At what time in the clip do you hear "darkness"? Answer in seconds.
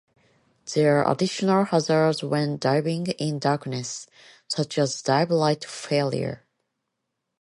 3.37-4.07